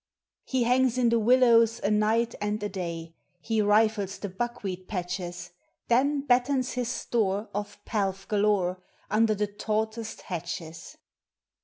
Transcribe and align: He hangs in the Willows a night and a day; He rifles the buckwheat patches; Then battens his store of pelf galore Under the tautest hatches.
He 0.45 0.63
hangs 0.63 0.97
in 0.97 1.09
the 1.09 1.19
Willows 1.19 1.79
a 1.83 1.91
night 1.91 2.33
and 2.41 2.63
a 2.63 2.69
day; 2.69 3.13
He 3.39 3.61
rifles 3.61 4.17
the 4.17 4.29
buckwheat 4.29 4.87
patches; 4.87 5.51
Then 5.89 6.21
battens 6.25 6.71
his 6.71 6.89
store 6.89 7.49
of 7.53 7.77
pelf 7.85 8.27
galore 8.27 8.81
Under 9.11 9.35
the 9.35 9.45
tautest 9.45 10.21
hatches. 10.23 10.97